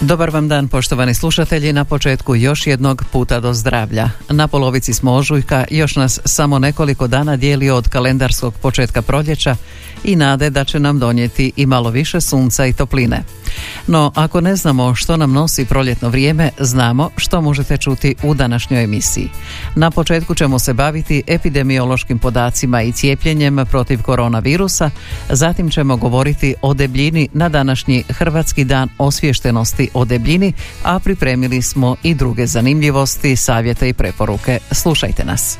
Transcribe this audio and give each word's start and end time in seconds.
Dobar 0.00 0.30
vam 0.30 0.48
dan 0.48 0.68
poštovani 0.68 1.14
slušatelji 1.14 1.72
na 1.72 1.84
početku 1.84 2.36
još 2.36 2.66
jednog 2.66 3.04
puta 3.12 3.40
do 3.40 3.54
zdravlja. 3.54 4.10
Na 4.28 4.48
polovici 4.48 4.94
smo 4.94 5.12
ožujka, 5.12 5.64
još 5.70 5.96
nas 5.96 6.20
samo 6.24 6.58
nekoliko 6.58 7.06
dana 7.06 7.36
dijeli 7.36 7.70
od 7.70 7.88
kalendarskog 7.88 8.54
početka 8.54 9.02
proljeća 9.02 9.56
i 10.04 10.16
nade 10.16 10.50
da 10.50 10.64
će 10.64 10.80
nam 10.80 10.98
donijeti 10.98 11.52
i 11.56 11.66
malo 11.66 11.90
više 11.90 12.20
sunca 12.20 12.66
i 12.66 12.72
topline. 12.72 13.22
No, 13.86 14.12
ako 14.14 14.40
ne 14.40 14.56
znamo 14.56 14.94
što 14.94 15.16
nam 15.16 15.32
nosi 15.32 15.64
proljetno 15.64 16.08
vrijeme, 16.08 16.50
znamo 16.58 17.10
što 17.16 17.40
možete 17.40 17.76
čuti 17.76 18.14
u 18.22 18.34
današnjoj 18.34 18.84
emisiji. 18.84 19.28
Na 19.74 19.90
početku 19.90 20.34
ćemo 20.34 20.58
se 20.58 20.74
baviti 20.74 21.22
epidemiološkim 21.26 22.18
podacima 22.18 22.82
i 22.82 22.92
cijepljenjem 22.92 23.58
protiv 23.70 24.02
koronavirusa, 24.02 24.90
zatim 25.30 25.70
ćemo 25.70 25.96
govoriti 25.96 26.54
o 26.62 26.74
debljini 26.74 27.28
na 27.32 27.48
današnji 27.48 28.04
Hrvatski 28.08 28.64
dan 28.64 28.88
osviještenosti 28.98 29.89
o 29.94 30.04
debljini, 30.04 30.52
a 30.82 30.98
pripremili 30.98 31.62
smo 31.62 31.96
i 32.02 32.14
druge 32.14 32.46
zanimljivosti, 32.46 33.36
savjete 33.36 33.88
i 33.88 33.92
preporuke. 33.92 34.58
Slušajte 34.70 35.24
nas. 35.24 35.58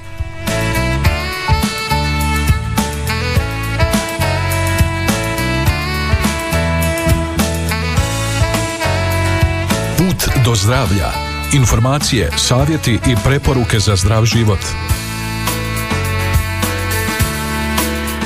Put 9.99 10.45
do 10.45 10.55
zdravlja. 10.55 11.11
Informacije, 11.53 12.31
savjeti 12.37 12.93
i 12.93 13.17
preporuke 13.25 13.79
za 13.79 13.97
zdrav 13.97 14.25
život. 14.25 14.59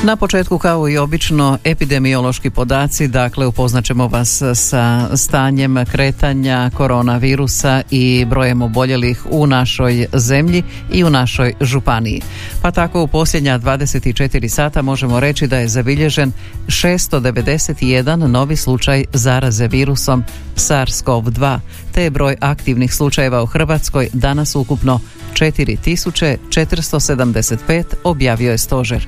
Na 0.07 0.17
početku 0.17 0.59
kao 0.59 0.89
i 0.89 0.99
obično 0.99 1.59
epidemiološki 1.65 2.51
podaci, 2.51 3.09
dakle 3.09 3.47
upoznat 3.47 3.85
ćemo 3.85 4.09
vas 4.09 4.43
sa 4.55 5.17
stanjem 5.17 5.85
kretanja 5.93 6.71
koronavirusa 6.75 7.83
i 7.91 8.25
brojem 8.29 8.63
oboljelih 8.63 9.27
u 9.31 9.47
našoj 9.47 10.07
zemlji 10.13 10.63
i 10.93 11.05
u 11.05 11.11
našoj 11.11 11.55
županiji. 11.61 12.23
Pa 12.63 12.71
tako 12.71 13.03
u 13.03 13.09
posljednja 13.09 13.59
24 13.59 14.49
sata 14.49 14.83
možemo 14.83 15.21
reći 15.21 15.47
da 15.47 15.59
je 15.59 15.69
zabilježen 15.69 16.33
691 16.67 18.27
novi 18.27 18.57
slučaj 18.57 19.05
zaraze 19.13 19.69
virusom 19.69 20.25
SARS-CoV-2, 20.57 21.59
te 21.95 22.03
je 22.03 22.11
broj 22.11 22.37
aktivnih 22.41 22.95
slučajeva 22.95 23.43
u 23.43 23.47
Hrvatskoj 23.47 24.09
danas 24.13 24.57
ukupno 24.57 25.01
4475 25.35 27.85
objavio 28.05 28.51
je 28.51 28.59
stožer. 28.59 29.07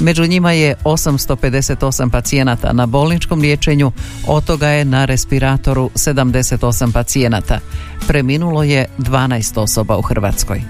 Među 0.00 0.26
njima 0.26 0.52
je 0.52 0.74
858 0.84 2.10
pacijenata 2.10 2.72
na 2.72 2.86
bolničkom 2.86 3.40
liječenju, 3.40 3.92
od 4.26 4.44
toga 4.44 4.68
je 4.68 4.84
na 4.84 5.04
respiratoru 5.04 5.90
78 5.94 6.92
pacijenata. 6.92 7.60
Preminulo 8.06 8.62
je 8.62 8.86
12 8.98 9.60
osoba 9.60 9.96
u 9.96 10.02
Hrvatskoj. 10.02 10.62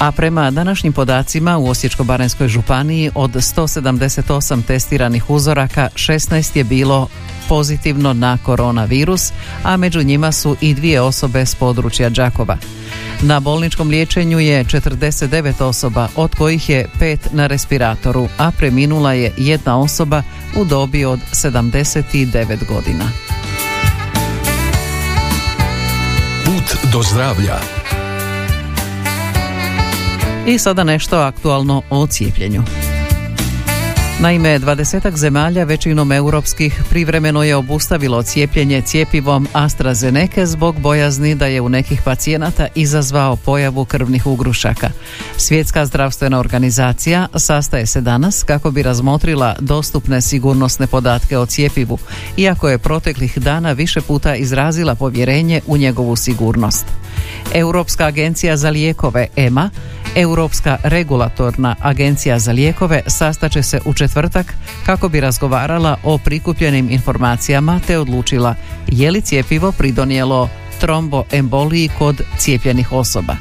A 0.00 0.12
prema 0.12 0.50
današnjim 0.50 0.92
podacima 0.92 1.58
u 1.58 1.66
Osječko-baranjskoj 1.66 2.48
županiji 2.48 3.10
od 3.14 3.30
178 3.30 4.62
testiranih 4.62 5.30
uzoraka 5.30 5.88
16 5.94 6.56
je 6.56 6.64
bilo 6.64 7.08
pozitivno 7.50 8.12
na 8.12 8.38
koronavirus, 8.42 9.32
a 9.62 9.76
među 9.76 10.02
njima 10.02 10.32
su 10.32 10.56
i 10.60 10.74
dvije 10.74 11.00
osobe 11.00 11.46
s 11.46 11.54
područja 11.54 12.08
Đakova. 12.08 12.56
Na 13.22 13.40
bolničkom 13.40 13.88
liječenju 13.88 14.38
je 14.38 14.64
49 14.64 15.62
osoba, 15.64 16.08
od 16.16 16.34
kojih 16.34 16.68
je 16.68 16.88
pet 16.98 17.28
na 17.32 17.46
respiratoru, 17.46 18.28
a 18.38 18.50
preminula 18.50 19.12
je 19.12 19.32
jedna 19.36 19.80
osoba 19.80 20.22
u 20.56 20.64
dobi 20.64 21.04
od 21.04 21.20
79 21.32 22.66
godina. 22.68 23.04
Put 26.44 26.92
do 26.92 27.02
zdravlja. 27.02 27.58
I 30.46 30.58
sada 30.58 30.84
nešto 30.84 31.16
aktualno 31.16 31.82
o 31.90 32.06
cijepljenju. 32.06 32.62
Naime, 34.22 34.58
dvadesetak 34.58 35.16
zemalja 35.16 35.64
većinom 35.64 36.12
europskih 36.12 36.82
privremeno 36.90 37.42
je 37.42 37.56
obustavilo 37.56 38.22
cijepljenje 38.22 38.82
cijepivom 38.82 39.48
AstraZeneca 39.52 40.46
zbog 40.46 40.80
bojazni 40.80 41.34
da 41.34 41.46
je 41.46 41.60
u 41.60 41.68
nekih 41.68 42.02
pacijenata 42.04 42.66
izazvao 42.74 43.36
pojavu 43.36 43.84
krvnih 43.84 44.26
ugrušaka. 44.26 44.90
Svjetska 45.36 45.86
zdravstvena 45.86 46.38
organizacija 46.38 47.28
sastaje 47.36 47.86
se 47.86 48.00
danas 48.00 48.42
kako 48.42 48.70
bi 48.70 48.82
razmotrila 48.82 49.56
dostupne 49.60 50.20
sigurnosne 50.20 50.86
podatke 50.86 51.38
o 51.38 51.46
cijepivu, 51.46 51.98
iako 52.36 52.68
je 52.68 52.78
proteklih 52.78 53.38
dana 53.38 53.72
više 53.72 54.00
puta 54.00 54.34
izrazila 54.34 54.94
povjerenje 54.94 55.60
u 55.66 55.76
njegovu 55.76 56.16
sigurnost. 56.16 56.86
Europska 57.54 58.06
agencija 58.06 58.56
za 58.56 58.70
lijekove 58.70 59.26
EMA, 59.36 59.70
Europska 60.14 60.78
regulatorna 60.82 61.76
agencija 61.80 62.38
za 62.38 62.52
lijekove 62.52 63.02
sastaće 63.06 63.62
se 63.62 63.80
u 63.84 63.94
četvrtak 63.94 64.54
kako 64.86 65.08
bi 65.08 65.20
razgovarala 65.20 65.96
o 66.04 66.18
prikupljenim 66.18 66.90
informacijama 66.90 67.80
te 67.86 67.98
odlučila 67.98 68.54
je 68.86 69.10
li 69.10 69.20
cijepivo 69.20 69.72
pridonijelo 69.72 70.48
tromboemboliji 70.80 71.90
kod 71.98 72.22
cijepljenih 72.38 72.92
osoba. 72.92 73.36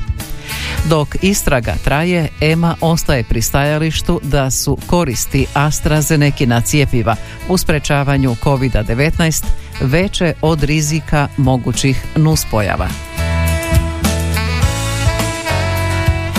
Dok 0.89 1.15
istraga 1.21 1.75
traje, 1.83 2.29
EMA 2.41 2.75
ostaje 2.81 3.23
pri 3.23 3.41
stajalištu 3.41 4.19
da 4.23 4.51
su 4.51 4.77
koristi 4.87 5.45
AstraZenekina 5.53 6.61
cijepiva 6.61 7.15
u 7.49 7.57
sprečavanju 7.57 8.35
COVID-19 8.43 9.43
veće 9.81 10.33
od 10.41 10.63
rizika 10.63 11.27
mogućih 11.37 12.05
nuspojava. 12.15 13.08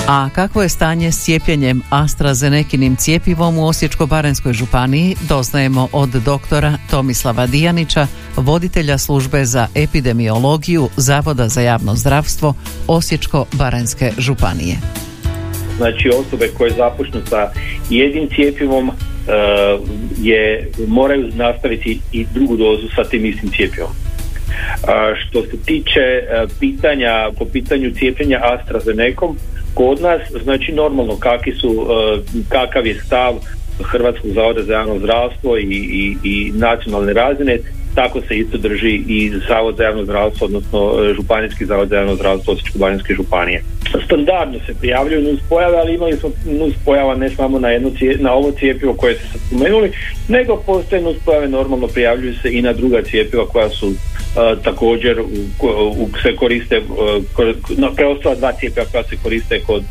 A 0.09 0.29
kakvo 0.35 0.63
je 0.63 0.69
stanje 0.69 1.13
s 1.13 1.25
cijepljenjem 1.25 1.83
AstraZenekinim 1.91 2.97
cijepivom 2.97 3.59
u 3.59 3.63
Osječko-baranjskoj 3.63 4.53
županiji 4.53 5.17
doznajemo 5.29 5.89
od 5.93 6.09
doktora 6.09 6.73
Tomislava 6.91 7.47
Dijanića, 7.47 8.07
voditelja 8.37 8.99
službe 8.99 9.45
za 9.45 9.67
epidemiologiju 9.75 10.89
Zavoda 10.97 11.49
za 11.49 11.61
javno 11.61 11.95
zdravstvo 11.95 12.55
Osječko-baranjske 12.87 14.13
županije. 14.19 14.77
Znači 15.77 16.09
osobe 16.09 16.49
koje 16.59 16.71
započnu 16.71 17.21
sa 17.29 17.51
jednim 17.91 18.29
cijepivom 18.35 18.89
uh, 18.89 18.95
je, 20.19 20.71
moraju 20.89 21.31
nastaviti 21.35 22.01
i 22.13 22.27
drugu 22.35 22.57
dozu 22.57 22.89
sa 22.95 23.05
tim 23.05 23.27
istim 23.27 23.51
cijepivom. 23.51 23.91
Što 25.17 25.43
se 25.43 25.57
tiče 25.67 26.01
uh, 26.01 26.51
pitanja 26.61 27.31
po 27.39 27.45
pitanju 27.45 27.91
cijepljenja 27.99 28.41
AstraZenecom, 28.43 29.37
kod 29.75 30.01
nas, 30.01 30.21
znači 30.43 30.73
normalno 30.73 31.17
kakvi 31.17 31.55
su, 31.55 31.87
e, 31.91 32.21
kakav 32.49 32.87
je 32.87 32.95
stav 32.95 33.35
Hrvatskog 33.83 34.31
zavoda 34.31 34.63
za 34.63 34.73
javno 34.73 34.99
zdravstvo 34.99 35.59
i, 35.59 35.63
i, 35.63 36.17
i 36.25 36.53
nacionalne 36.55 37.13
razine, 37.13 37.59
tako 37.95 38.21
se 38.21 38.39
isto 38.39 38.59
drži 38.59 39.03
i 39.09 39.33
Zavod 39.49 39.77
za 39.77 39.85
javno 39.85 40.05
zdravstvo, 40.05 40.45
odnosno 40.45 40.79
e, 40.79 41.15
Županijski 41.15 41.65
zavod 41.65 41.89
za 41.89 41.97
javno 41.97 42.15
zdravstvo 42.15 42.55
Osječko-baranjske 42.55 43.15
županije. 43.15 43.63
Standardno 44.05 44.59
se 44.67 44.75
prijavljuju 44.81 45.23
nus 45.23 45.41
pojave, 45.49 45.79
ali 45.79 45.95
imali 45.95 46.17
smo 46.17 46.31
nus 46.45 46.75
pojava 46.85 47.15
ne 47.15 47.31
samo 47.31 47.59
na, 47.59 47.69
jedno 47.69 47.91
na 48.19 48.33
ovo 48.33 48.51
cijepivo 48.51 48.95
koje 48.95 49.15
ste 49.15 49.39
spomenuli, 49.47 49.93
nego 50.29 50.57
postoje 50.57 51.03
nus 51.03 51.17
pojave 51.25 51.49
normalno 51.49 51.87
prijavljuju 51.87 52.35
se 52.35 52.53
i 52.53 52.63
na 52.63 52.73
druga 52.73 53.03
cijepiva 53.03 53.47
koja 53.47 53.69
su 53.69 53.93
također 54.65 55.21
u, 55.21 55.25
u, 55.99 56.09
se 56.23 56.37
koriste 56.37 56.79
uh, 56.79 57.95
preostala 57.97 58.35
dva 58.35 58.53
cijepiva 58.53 58.87
koja 58.93 59.05
se 59.05 59.17
koriste 59.23 59.61
kod 59.67 59.83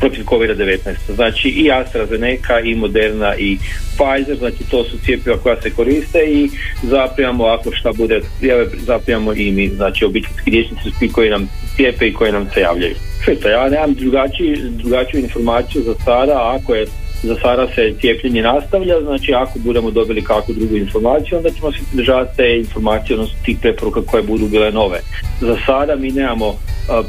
protiv 0.00 0.24
COVID-19. 0.24 0.78
Znači 1.14 1.48
i 1.48 1.72
AstraZeneca 1.72 2.60
i 2.60 2.74
Moderna 2.74 3.36
i 3.36 3.58
Pfizer 3.96 4.36
znači 4.38 4.64
to 4.70 4.84
su 4.84 4.98
cijepiva 5.04 5.36
koja 5.36 5.60
se 5.60 5.70
koriste 5.70 6.18
i 6.18 6.50
zaprijamo 6.82 7.44
ako 7.44 7.72
šta 7.72 7.92
bude 7.92 8.20
prijave 8.38 8.66
zaprijamo 8.86 9.32
i 9.32 9.50
mi 9.50 9.68
znači 9.68 10.04
obiteljski 10.04 10.50
liječnici 10.50 11.12
koji 11.12 11.30
nam 11.30 11.48
cijepe 11.76 12.06
i 12.08 12.14
koji 12.14 12.32
nam 12.32 12.48
se 12.54 12.60
javljaju. 12.60 12.94
Sve 13.24 13.34
to 13.34 13.48
ja 13.48 13.68
nemam 13.68 13.94
drugačiju, 13.94 14.56
drugačiju 14.70 15.20
informaciju 15.20 15.82
za 15.82 15.94
sada 16.04 16.58
ako 16.58 16.74
je 16.74 16.86
za 17.24 17.36
sada 17.42 17.66
se 17.74 17.94
cijepljenje 18.00 18.42
nastavlja, 18.42 19.00
znači 19.00 19.34
ako 19.34 19.58
budemo 19.58 19.90
dobili 19.90 20.24
kakvu 20.24 20.54
drugu 20.54 20.76
informaciju, 20.76 21.38
onda 21.38 21.50
ćemo 21.50 21.72
se 21.72 21.78
držati 21.92 22.36
te 22.36 22.58
informacije, 22.58 23.14
odnosno 23.14 23.38
tih 23.44 23.58
preporuka 23.60 24.02
koje 24.02 24.22
budu 24.22 24.46
bile 24.48 24.72
nove. 24.72 25.00
Za 25.40 25.56
sada 25.66 25.96
mi 25.96 26.10
nemamo 26.10 26.54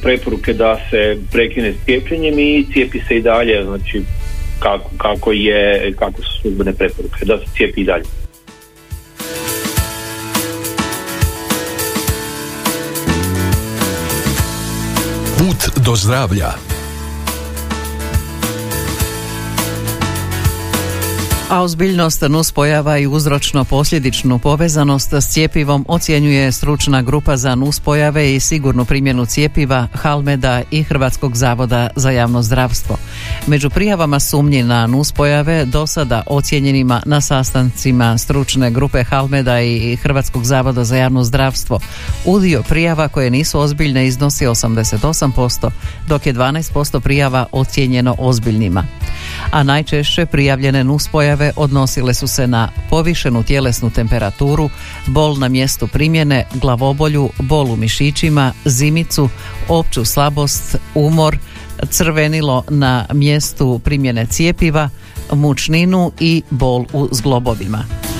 preporuke 0.01 0.53
da 0.53 0.79
se 0.89 1.17
prekine 1.31 1.73
s 1.73 1.85
cijepljenjem 1.85 2.39
i 2.39 2.65
cijepi 2.73 3.00
se 3.07 3.17
i 3.17 3.21
dalje, 3.21 3.63
znači 3.63 4.01
kako, 4.59 4.89
kako, 4.97 5.31
je, 5.31 5.94
kako 6.00 6.21
su 6.21 6.41
službene 6.41 6.73
preporuke, 6.73 7.25
da 7.25 7.38
se 7.38 7.45
cijepi 7.56 7.81
i 7.81 7.85
dalje. 7.85 8.03
Put 15.38 15.85
do 15.85 15.95
zdravlja 15.95 16.75
A 21.50 21.62
ozbiljnost 21.62 22.21
nuspojava 22.21 22.97
i 22.97 23.07
uzročno 23.07 23.63
posljedičnu 23.63 24.39
povezanost 24.39 25.13
s 25.13 25.27
cijepivom 25.27 25.86
ocjenjuje 25.88 26.51
stručna 26.51 27.01
grupa 27.01 27.38
za 27.38 27.56
nuspojave 27.56 28.36
i 28.36 28.39
sigurnu 28.39 28.86
primjenu 28.86 29.25
cijepiva 29.25 29.88
Halmeda 29.94 30.62
i 30.71 30.83
Hrvatskog 30.83 31.36
zavoda 31.36 31.89
za 31.95 32.12
javno 32.12 32.42
zdravstvo. 32.42 32.97
Među 33.47 33.69
prijavama 33.69 34.19
sumnji 34.19 34.63
na 34.63 34.88
nuspojave 34.88 35.65
do 35.65 35.88
sada 35.88 36.24
ocjenjenima 36.27 37.01
na 37.06 37.21
sastancima 37.21 38.18
stručne 38.18 38.71
grupe 38.71 39.03
Halmeda 39.03 39.62
i 39.62 39.95
Hrvatskog 39.95 40.45
zavoda 40.45 40.83
za 40.83 40.95
javno 40.98 41.24
zdravstvo 41.24 41.80
udio 42.25 42.63
prijava 42.63 43.07
koje 43.07 43.30
nisu 43.30 43.59
ozbiljne 43.59 44.07
iznosi 44.07 44.45
88%, 44.45 45.69
dok 46.07 46.25
je 46.25 46.33
12% 46.33 47.00
prijava 47.00 47.45
ocjenjeno 47.51 48.15
ozbiljnima. 48.18 48.83
A 49.51 49.63
najčešće 49.63 50.25
prijavljene 50.25 50.83
nuspojave 50.83 51.34
odnosile 51.55 52.13
su 52.13 52.27
se 52.27 52.47
na 52.47 52.69
povišenu 52.89 53.43
tjelesnu 53.43 53.89
temperaturu, 53.89 54.69
bol 55.07 55.37
na 55.37 55.47
mjestu 55.47 55.87
primjene, 55.87 56.45
glavobolju, 56.53 57.29
bol 57.39 57.71
u 57.71 57.75
mišićima, 57.75 58.53
zimicu, 58.65 59.29
opću 59.69 60.05
slabost, 60.05 60.75
umor, 60.95 61.37
crvenilo 61.89 62.63
na 62.69 63.05
mjestu 63.13 63.79
primjene 63.83 64.25
cijepiva, 64.25 64.89
mučninu 65.31 66.11
i 66.19 66.43
bol 66.49 66.85
u 66.93 67.09
zglobovima. 67.11 68.14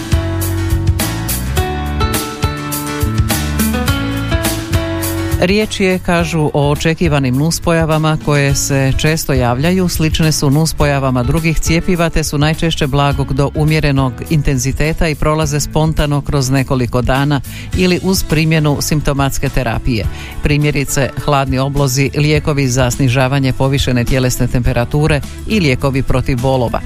Riječ 5.46 5.80
je, 5.80 6.00
kažu, 6.00 6.52
o 6.54 6.72
očekivanim 6.72 7.36
nuspojavama 7.36 8.18
koje 8.26 8.56
se 8.56 8.94
često 8.98 9.34
javljaju, 9.34 9.88
slične 9.88 10.32
su 10.32 10.50
nuspojavama 10.50 11.24
drugih 11.24 11.60
cijepiva 11.60 12.10
te 12.10 12.24
su 12.24 12.38
najčešće 12.38 12.88
blagog 12.88 13.34
do 13.34 13.52
umjerenog 13.56 14.14
intenziteta 14.30 15.08
i 15.08 15.16
prolaze 15.16 15.60
spontano 15.60 16.22
kroz 16.22 16.50
nekoliko 16.50 17.02
dana 17.02 17.42
ili 17.78 18.00
uz 18.04 18.24
primjenu 18.24 18.78
simptomatske 18.82 19.50
terapije. 19.50 20.06
Primjerice, 20.44 21.10
hladni 21.26 21.60
oblozi, 21.60 22.12
lijekovi 22.18 22.68
za 22.68 22.92
snižavanje 22.92 23.54
povišene 23.54 24.06
tjelesne 24.06 24.48
temperature 24.48 25.22
i 25.48 25.60
lijekovi 25.60 26.04
protiv 26.04 26.42
bolova. 26.42 26.82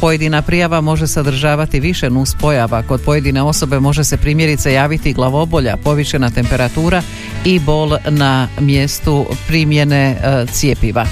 Pojedina 0.00 0.42
prijava 0.42 0.80
može 0.80 1.06
sadržavati 1.06 1.80
više 1.80 2.10
nuspojava. 2.10 2.82
Kod 2.82 3.00
pojedine 3.00 3.42
osobe 3.42 3.80
može 3.80 4.04
se 4.04 4.16
primjerice 4.16 4.72
javiti 4.72 5.12
glavobolja, 5.12 5.76
povišena 5.76 6.30
temperatura 6.30 7.02
i 7.44 7.58
bol 7.58 7.96
na 8.08 8.48
mjestu 8.60 9.26
primjene 9.46 10.10
e, 10.10 10.46
cijepiva 10.52 11.06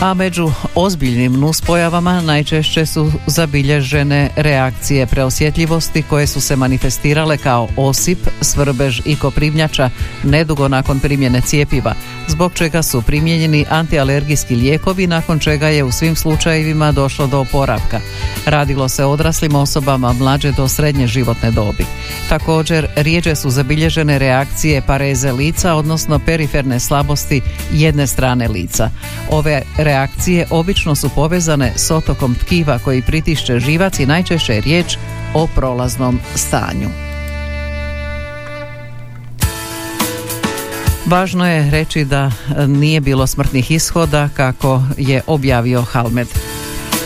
a 0.00 0.14
među 0.14 0.50
ozbiljnim 0.74 1.32
nuspojavama 1.32 2.20
najčešće 2.20 2.86
su 2.86 3.12
zabilježene 3.26 4.30
reakcije 4.36 5.06
preosjetljivosti 5.06 6.02
koje 6.02 6.26
su 6.26 6.40
se 6.40 6.56
manifestirale 6.56 7.38
kao 7.38 7.68
osip, 7.76 8.18
svrbež 8.40 9.00
i 9.04 9.16
koprivnjača 9.16 9.90
nedugo 10.24 10.68
nakon 10.68 11.00
primjene 11.00 11.40
cijepiva, 11.40 11.94
zbog 12.28 12.54
čega 12.54 12.82
su 12.82 13.02
primijenjeni 13.02 13.64
antialergijski 13.70 14.56
lijekovi 14.56 15.06
nakon 15.06 15.38
čega 15.38 15.68
je 15.68 15.84
u 15.84 15.92
svim 15.92 16.16
slučajevima 16.16 16.92
došlo 16.92 17.26
do 17.26 17.40
oporavka. 17.40 18.00
Radilo 18.46 18.88
se 18.88 19.04
odraslim 19.04 19.54
osobama 19.54 20.12
mlađe 20.12 20.52
do 20.52 20.68
srednje 20.68 21.06
životne 21.06 21.50
dobi. 21.50 21.86
Također, 22.28 22.86
rijeđe 22.96 23.34
su 23.34 23.50
zabilježene 23.50 24.18
reakcije 24.18 24.82
pareze 24.82 25.32
lica, 25.32 25.74
odnosno 25.74 26.18
periferne 26.18 26.80
slabosti 26.80 27.40
jedne 27.72 28.06
strane 28.06 28.48
lica. 28.48 28.90
Ove 29.30 29.62
reakcije 29.76 30.46
obično 30.50 30.94
su 30.94 31.08
povezane 31.08 31.72
s 31.76 31.90
otokom 31.90 32.34
tkiva 32.34 32.78
koji 32.78 33.02
pritišće 33.02 33.60
živac 33.60 33.98
i 33.98 34.06
najčešće 34.06 34.54
je 34.54 34.60
riječ 34.60 34.96
o 35.34 35.46
prolaznom 35.46 36.20
stanju. 36.34 37.05
Važno 41.06 41.46
je 41.46 41.70
reći 41.70 42.04
da 42.04 42.30
nije 42.66 43.00
bilo 43.00 43.26
smrtnih 43.26 43.70
ishoda 43.70 44.28
kako 44.34 44.82
je 44.98 45.22
objavio 45.26 45.82
Halmed. 45.82 46.28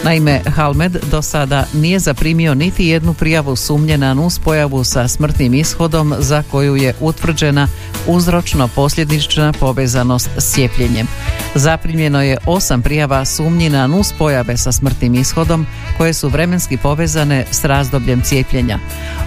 Naime, 0.04 0.40
Halmed 0.54 0.96
do 1.10 1.22
sada 1.22 1.66
nije 1.74 1.98
zaprimio 1.98 2.54
niti 2.54 2.86
jednu 2.86 3.14
prijavu 3.14 3.56
sumnje 3.56 3.98
na 3.98 4.14
nuspojavu 4.14 4.84
sa 4.84 5.08
smrtnim 5.08 5.54
ishodom 5.54 6.14
za 6.18 6.42
koju 6.50 6.76
je 6.76 6.94
utvrđena 7.00 7.68
uzročno 8.06 8.68
posljedična 8.68 9.52
povezanost 9.52 10.30
s 10.38 10.52
cijepljenjem. 10.52 11.06
Zaprimljeno 11.54 12.22
je 12.22 12.38
osam 12.46 12.82
prijava 12.82 13.24
sumnji 13.24 13.70
na 13.70 13.86
nuspojave 13.86 14.56
sa 14.56 14.72
smrtnim 14.72 15.14
ishodom 15.14 15.66
koje 15.96 16.12
su 16.14 16.28
vremenski 16.28 16.76
povezane 16.76 17.44
s 17.50 17.64
razdobljem 17.64 18.22
cijepljenja. 18.22 18.78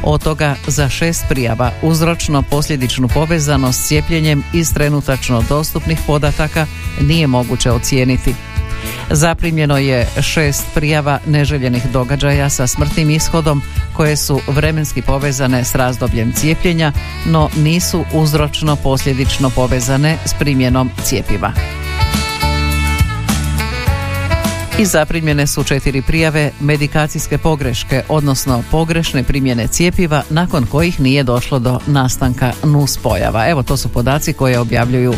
Od 0.04 0.24
toga 0.24 0.56
za 0.68 0.90
šest 0.90 1.26
prijava 1.30 1.72
uzročno 1.82 2.42
posljedičnu 2.42 3.08
povezanost 3.08 3.82
s 3.82 3.88
cijepljenjem 3.88 4.44
iz 4.54 4.74
trenutačno 4.74 5.44
dostupnih 5.50 6.00
podataka 6.08 6.66
nije 7.02 7.28
moguće 7.28 7.72
ocijeniti. 7.72 8.36
Zaprimljeno 9.12 9.78
je 9.78 10.08
šest 10.22 10.66
prijava 10.74 11.20
neželjenih 11.26 11.84
događaja 11.92 12.50
sa 12.50 12.68
smrtnim 12.68 13.10
ishodom 13.10 13.62
koje 13.94 14.16
su 14.16 14.40
vremenski 14.48 15.02
povezane 15.02 15.64
s 15.64 15.76
razdobljem 15.76 16.34
cijepljenja, 16.34 16.92
no 17.26 17.50
nisu 17.56 18.06
uzročno 18.14 18.76
posljedično 18.76 19.50
povezane 19.50 20.18
s 20.26 20.34
primjenom 20.34 20.90
cijepiva 21.04 21.54
i 24.80 24.86
zaprimljene 24.86 25.48
su 25.48 25.64
četiri 25.64 26.02
prijave 26.02 26.52
medikacijske 26.60 27.38
pogreške, 27.38 28.04
odnosno 28.10 28.64
pogrešne 28.72 29.24
primjene 29.24 29.68
cijepiva 29.68 30.24
nakon 30.30 30.66
kojih 30.66 31.00
nije 31.00 31.24
došlo 31.24 31.60
do 31.60 31.80
nastanka 31.88 32.52
nuspojava. 32.64 33.50
Evo 33.50 33.64
to 33.64 33.78
su 33.78 33.90
podaci 33.90 34.34
koje 34.34 34.60
objavljuju 34.60 35.12
uh, 35.12 35.18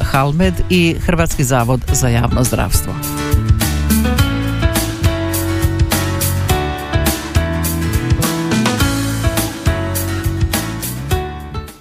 Halmed 0.00 0.54
i 0.70 0.96
Hrvatski 1.00 1.44
zavod 1.44 1.80
za 1.92 2.08
javno 2.08 2.44
zdravstvo. 2.44 2.92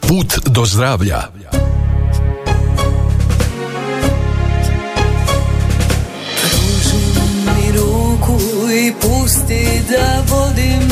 Put 0.07 0.39
do 0.45 0.65
zdravlja 0.65 1.38
pusti 9.29 9.83
da 9.89 10.23
vodim 10.27 10.88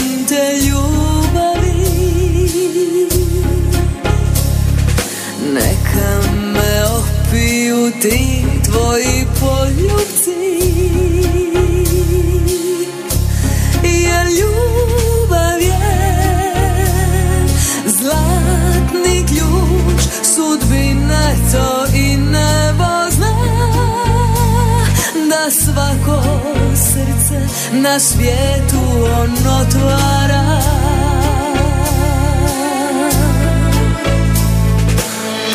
na 27.88 28.00
svijetu 28.00 28.80
on 29.22 29.32
otvara. 29.62 30.62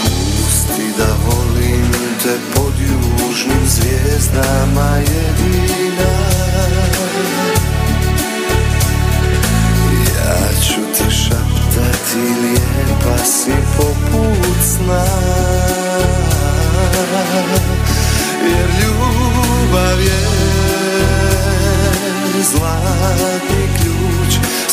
Pusti 0.02 0.82
da 0.98 1.06
volim 1.26 1.92
te 2.22 2.38
pod 2.54 2.74
južnim 2.80 3.66
zvijezdama 3.66 4.96
jedina. 4.96 6.12
Ja 10.16 10.60
ću 10.62 10.80
ti 10.96 11.14
šaptati 11.14 12.18
lijepa 12.42 13.24
si 13.24 13.52
poput 13.76 14.62
sna. 14.62 15.04
Jer 18.44 18.91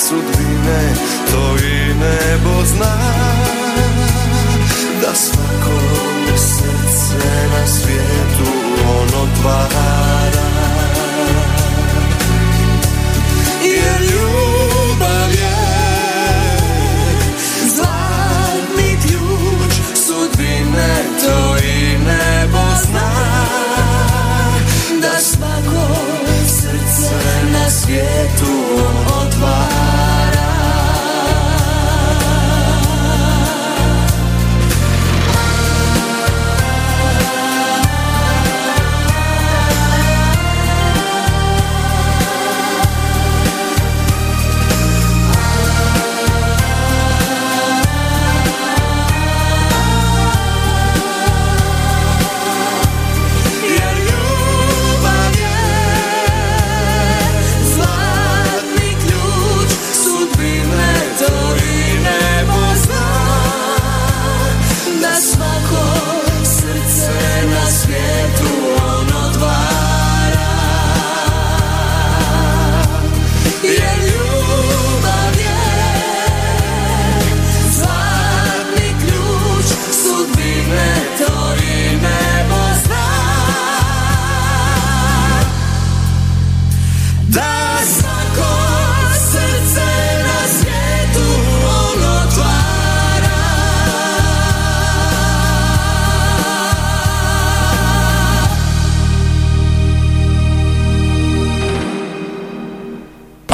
sudbine 0.10 0.94
to 1.32 1.56
i 1.66 1.94
nebo 1.94 2.66
zna 2.66 3.19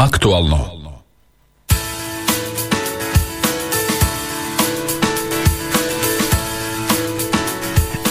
Aktualno. 0.06 0.58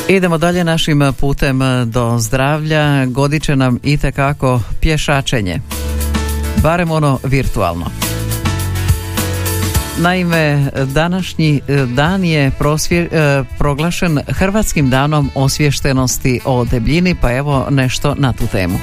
Idemo 0.09 0.39
dalje 0.39 0.65
našim 0.65 1.13
putem 1.21 1.61
do 1.87 2.19
zdravlja. 2.19 3.07
Godit 3.07 3.43
će 3.43 3.57
nam 3.57 3.79
i 3.83 3.97
tekako 3.97 4.61
pješačenje. 4.81 5.61
Barem 6.63 6.91
ono 6.91 7.19
virtualno. 7.25 7.87
Naime, 9.99 10.71
današnji 10.95 11.61
e, 11.69 11.87
dan 11.87 12.25
je 12.25 12.51
prosvje- 12.59 13.09
e, 13.13 13.45
proglašen 13.59 14.21
Hrvatskim 14.29 14.91
danom 14.91 15.31
osviještenosti 15.35 16.41
o 16.45 16.65
debljini, 16.65 17.15
pa 17.21 17.33
evo 17.33 17.67
nešto 17.71 18.15
na 18.19 18.33
tu 18.33 18.47
temu. 18.47 18.79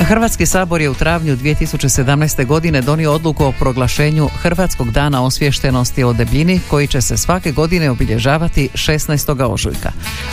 Hrvatski 0.00 0.46
sabor 0.46 0.80
je 0.80 0.90
u 0.90 0.94
travnju 0.94 1.36
2017. 1.36 2.46
godine 2.46 2.80
donio 2.80 3.12
odluku 3.12 3.44
o 3.44 3.52
proglašenju 3.52 4.28
Hrvatskog 4.42 4.90
dana 4.90 5.24
osviještenosti 5.24 6.04
o 6.04 6.12
debljini 6.12 6.60
koji 6.70 6.86
će 6.86 7.00
se 7.00 7.16
svake 7.16 7.52
godine 7.52 7.90
obilježavati 7.90 8.68
16. 8.74 9.52
ožujka. 9.52 9.92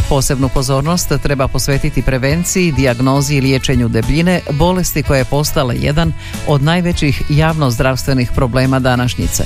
Posebnu 0.09 0.49
pozornost 0.49 1.11
treba 1.23 1.47
posvetiti 1.47 2.01
prevenciji, 2.01 2.71
dijagnozi 2.71 3.35
i 3.35 3.41
liječenju 3.41 3.89
debljine, 3.89 4.41
bolesti 4.51 5.03
koja 5.03 5.17
je 5.17 5.25
postala 5.25 5.73
jedan 5.73 6.13
od 6.47 6.63
najvećih 6.63 7.21
javnozdravstvenih 7.29 8.31
problema 8.35 8.79
današnjice. 8.79 9.43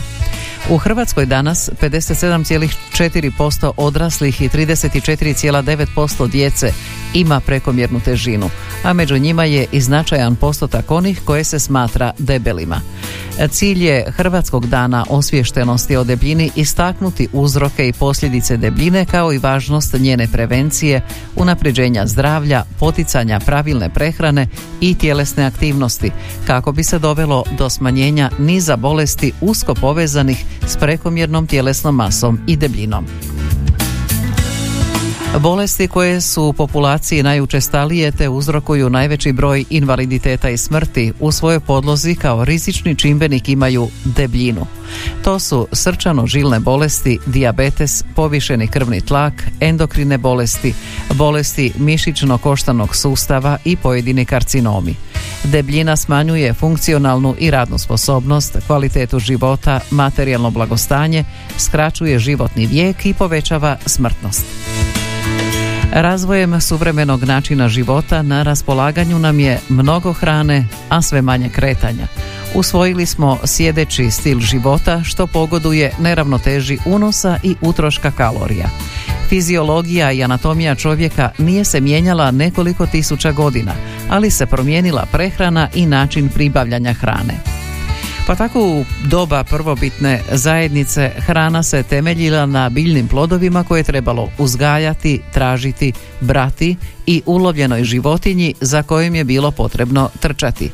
U 0.69 0.77
Hrvatskoj 0.77 1.25
danas 1.25 1.69
57,4% 1.81 3.71
odraslih 3.77 4.41
i 4.41 4.49
34,9% 4.49 6.27
djece 6.27 6.71
ima 7.13 7.39
prekomjernu 7.39 7.99
težinu, 7.99 8.49
a 8.83 8.93
među 8.93 9.17
njima 9.17 9.43
je 9.43 9.65
i 9.71 9.81
značajan 9.81 10.35
postotak 10.35 10.91
onih 10.91 11.21
koje 11.25 11.43
se 11.43 11.59
smatra 11.59 12.13
debelima. 12.17 12.81
Cilj 13.49 13.85
je 13.85 14.11
Hrvatskog 14.11 14.67
dana 14.67 15.05
osviještenosti 15.09 15.95
o 15.95 16.03
debljini 16.03 16.51
istaknuti 16.55 17.27
uzroke 17.33 17.87
i 17.87 17.93
posljedice 17.93 18.57
debljine 18.57 19.05
kao 19.05 19.33
i 19.33 19.37
važnost 19.37 19.93
njene 19.99 20.27
prevencije, 20.27 21.01
unapređenja 21.35 22.07
zdravlja, 22.07 22.63
poticanja 22.79 23.39
pravilne 23.39 23.89
prehrane 23.89 24.47
i 24.81 24.95
tjelesne 24.95 25.45
aktivnosti, 25.45 26.11
kako 26.47 26.71
bi 26.71 26.83
se 26.83 26.99
dovelo 26.99 27.43
do 27.57 27.69
smanjenja 27.69 28.29
niza 28.39 28.75
bolesti 28.75 29.31
usko 29.41 29.73
povezanih 29.73 30.45
s 30.67 30.77
prekomjernom 30.77 31.47
tjelesnom 31.47 31.95
masom 31.95 32.39
i 32.47 32.55
debljinom. 32.55 33.05
Bolesti 35.39 35.87
koje 35.87 36.21
su 36.21 36.43
u 36.43 36.53
populaciji 36.53 37.23
najučestalije 37.23 38.11
te 38.11 38.29
uzrokuju 38.29 38.89
najveći 38.89 39.31
broj 39.31 39.65
invaliditeta 39.69 40.49
i 40.49 40.57
smrti 40.57 41.13
u 41.19 41.31
svojoj 41.31 41.59
podlozi 41.59 42.15
kao 42.15 42.45
rizični 42.45 42.95
čimbenik 42.95 43.49
imaju 43.49 43.87
debljinu. 44.05 44.65
To 45.23 45.39
su 45.39 45.67
srčano-žilne 45.71 46.59
bolesti, 46.59 47.19
dijabetes, 47.25 48.03
povišeni 48.15 48.67
krvni 48.67 49.01
tlak, 49.01 49.33
endokrine 49.59 50.17
bolesti, 50.17 50.73
bolesti 51.13 51.73
mišićno-koštanog 51.79 52.95
sustava 52.95 53.57
i 53.65 53.75
pojedini 53.75 54.25
karcinomi. 54.25 54.95
Debljina 55.43 55.97
smanjuje 55.97 56.53
funkcionalnu 56.53 57.35
i 57.39 57.51
radnu 57.51 57.77
sposobnost, 57.77 58.57
kvalitetu 58.67 59.19
života, 59.19 59.79
materijalno 59.91 60.51
blagostanje, 60.51 61.23
skraćuje 61.57 62.19
životni 62.19 62.65
vijek 62.65 63.05
i 63.05 63.13
povećava 63.13 63.77
smrtnost. 63.85 64.45
Razvojem 65.91 66.61
suvremenog 66.61 67.23
načina 67.23 67.69
života 67.69 68.21
na 68.21 68.43
raspolaganju 68.43 69.19
nam 69.19 69.39
je 69.39 69.59
mnogo 69.69 70.13
hrane, 70.13 70.67
a 70.89 71.01
sve 71.01 71.21
manje 71.21 71.49
kretanja. 71.49 72.07
Usvojili 72.55 73.05
smo 73.05 73.37
sjedeći 73.43 74.11
stil 74.11 74.39
života 74.39 75.03
što 75.03 75.27
pogoduje 75.27 75.91
neravnoteži 75.99 76.77
unosa 76.85 77.39
i 77.43 77.55
utroška 77.61 78.11
kalorija. 78.11 78.69
Fiziologija 79.29 80.11
i 80.11 80.23
anatomija 80.23 80.75
čovjeka 80.75 81.29
nije 81.37 81.65
se 81.65 81.81
mijenjala 81.81 82.31
nekoliko 82.31 82.85
tisuća 82.85 83.31
godina, 83.31 83.73
ali 84.09 84.31
se 84.31 84.45
promijenila 84.45 85.05
prehrana 85.11 85.69
i 85.75 85.85
način 85.85 86.29
pribavljanja 86.29 86.93
hrane. 86.93 87.33
Pa 88.27 88.35
tako 88.35 88.59
u 88.59 88.85
doba 89.03 89.43
prvobitne 89.43 90.21
zajednice 90.31 91.11
hrana 91.17 91.63
se 91.63 91.83
temeljila 91.83 92.45
na 92.45 92.69
biljnim 92.69 93.07
plodovima 93.07 93.63
koje 93.63 93.79
je 93.79 93.83
trebalo 93.83 94.29
uzgajati, 94.37 95.21
tražiti, 95.33 95.93
brati 96.21 96.75
i 97.05 97.21
ulovljenoj 97.25 97.83
životinji 97.83 98.53
za 98.61 98.83
kojim 98.83 99.15
je 99.15 99.23
bilo 99.23 99.51
potrebno 99.51 100.09
trčati. 100.19 100.71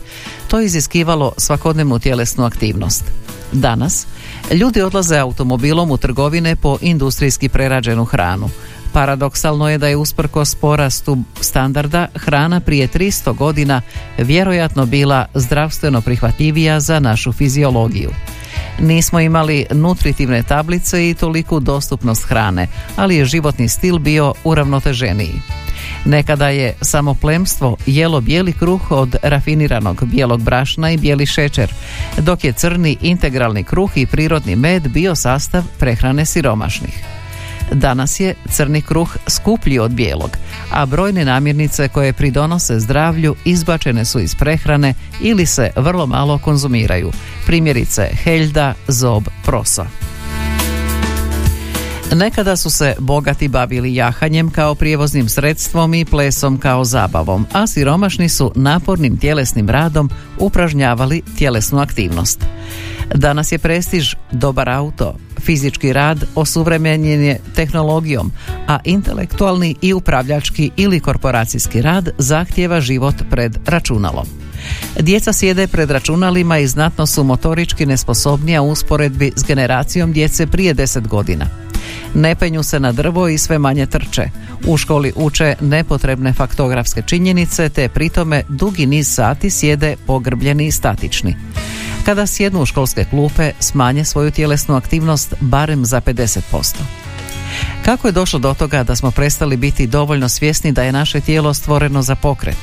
To 0.48 0.62
iziskivalo 0.62 1.34
svakodnevnu 1.38 2.00
tjelesnu 2.00 2.46
aktivnost. 2.46 3.04
Danas 3.52 4.08
ljudi 4.52 4.82
odlaze 4.82 5.18
automobilom 5.18 5.92
u 5.92 5.98
trgovine 5.98 6.56
po 6.56 6.78
industrijski 6.82 7.50
prerađenu 7.50 8.06
hranu. 8.06 8.50
Paradoksalno 8.94 9.70
je 9.70 9.78
da 9.78 9.88
je 9.88 9.96
usprkos 9.96 10.56
porastu 10.56 11.18
standarda 11.42 12.08
hrana 12.16 12.60
prije 12.60 12.88
300 12.88 13.36
godina 13.36 13.82
vjerojatno 14.18 14.86
bila 14.86 15.26
zdravstveno 15.34 16.02
prihvatljivija 16.02 16.80
za 16.80 17.00
našu 17.00 17.32
fiziologiju. 17.32 18.10
Nismo 18.80 19.20
imali 19.20 19.66
nutritivne 19.72 20.44
tablice 20.44 21.10
i 21.10 21.14
toliku 21.14 21.60
dostupnost 21.60 22.24
hrane, 22.24 22.68
ali 22.96 23.16
je 23.16 23.26
životni 23.26 23.70
stil 23.70 24.00
bio 24.00 24.34
uravnoteženiji. 24.44 25.61
Nekada 26.06 26.50
je 26.50 26.74
samo 26.82 27.14
plemstvo 27.14 27.78
jelo 27.86 28.22
bijeli 28.22 28.54
kruh 28.54 28.92
od 28.92 29.16
rafiniranog 29.24 30.06
bijelog 30.06 30.42
brašna 30.42 30.92
i 30.92 30.98
bijeli 30.98 31.26
šećer, 31.26 31.74
dok 32.18 32.44
je 32.44 32.54
crni 32.54 32.98
integralni 33.02 33.64
kruh 33.64 33.98
i 33.98 34.06
prirodni 34.06 34.56
med 34.56 34.88
bio 34.88 35.16
sastav 35.16 35.64
prehrane 35.80 36.26
siromašnih. 36.26 37.04
Danas 37.72 38.20
je 38.20 38.36
crni 38.50 38.82
kruh 38.82 39.18
skuplji 39.28 39.80
od 39.80 39.92
bijelog, 39.92 40.38
a 40.72 40.86
brojne 40.86 41.26
namirnice 41.26 41.88
koje 41.88 42.14
pridonose 42.14 42.80
zdravlju 42.80 43.36
izbačene 43.46 44.06
su 44.06 44.20
iz 44.20 44.36
prehrane 44.36 44.94
ili 45.22 45.46
se 45.46 45.72
vrlo 45.76 46.06
malo 46.08 46.38
konzumiraju. 46.38 47.12
Primjerice 47.46 48.10
heljda, 48.24 48.74
zob, 48.88 49.24
proso. 49.46 49.86
Nekada 52.16 52.56
su 52.56 52.70
se 52.70 52.96
bogati 53.00 53.48
bavili 53.48 53.96
jahanjem 53.96 54.50
kao 54.50 54.76
prijevoznim 54.76 55.30
sredstvom 55.30 55.94
i 55.94 56.06
plesom 56.06 56.58
kao 56.58 56.86
zabavom, 56.86 57.46
a 57.54 57.68
siromašni 57.68 58.30
su 58.30 58.52
napornim 58.56 59.18
tjelesnim 59.18 59.70
radom 59.70 60.10
upražnjavali 60.40 61.22
tjelesnu 61.38 61.80
aktivnost. 61.80 62.46
Danas 63.16 63.52
je 63.52 63.58
prestiž 63.58 64.16
dobar 64.32 64.70
auto, 64.70 65.16
fizički 65.40 65.94
rad 65.94 66.24
osuvremenjen 66.36 67.22
je 67.22 67.40
tehnologijom, 67.56 68.32
a 68.68 68.80
intelektualni 68.84 69.76
i 69.82 69.94
upravljački 69.94 70.72
ili 70.78 71.00
korporacijski 71.00 71.82
rad 71.82 72.10
zahtjeva 72.18 72.82
život 72.82 73.16
pred 73.30 73.58
računalom. 73.66 74.26
Djeca 75.00 75.34
sjede 75.34 75.68
pred 75.68 75.92
računalima 75.92 76.58
i 76.58 76.68
znatno 76.68 77.06
su 77.06 77.24
motorički 77.24 77.86
nesposobnija 77.86 78.62
u 78.62 78.70
usporedbi 78.70 79.32
s 79.36 79.44
generacijom 79.44 80.14
djece 80.14 80.48
prije 80.48 80.74
deset 80.74 81.08
godina. 81.08 81.71
Ne 82.14 82.36
penju 82.36 82.64
se 82.64 82.80
na 82.80 82.92
drvo 82.92 83.28
i 83.28 83.38
sve 83.38 83.60
manje 83.60 83.86
trče. 83.86 84.30
U 84.68 84.78
školi 84.78 85.14
uče 85.16 85.56
nepotrebne 85.62 86.34
faktografske 86.34 87.02
činjenice 87.02 87.70
te 87.70 87.90
pritome 87.90 88.44
dugi 88.50 88.86
niz 88.86 89.08
sati 89.14 89.50
sjede 89.50 89.96
pogrbljeni 90.08 90.68
i 90.68 90.72
statični. 90.72 91.36
Kada 92.06 92.28
sjednu 92.28 92.62
u 92.62 92.66
školske 92.66 93.06
klupe, 93.06 93.52
smanje 93.60 94.06
svoju 94.06 94.32
tjelesnu 94.32 94.76
aktivnost 94.76 95.34
barem 95.40 95.86
za 95.86 96.02
50%. 96.02 96.76
Kako 97.86 98.08
je 98.08 98.12
došlo 98.12 98.40
do 98.40 98.54
toga 98.54 98.84
da 98.84 98.96
smo 98.96 99.12
prestali 99.12 99.58
biti 99.58 99.88
dovoljno 99.88 100.30
svjesni 100.30 100.72
da 100.72 100.84
je 100.84 100.92
naše 100.92 101.22
tijelo 101.22 101.54
stvoreno 101.54 102.02
za 102.02 102.16
pokret, 102.16 102.58